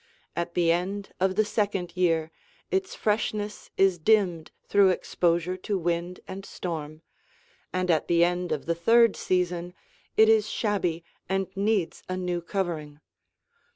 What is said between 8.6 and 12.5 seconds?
the third season, it is shabby and needs a new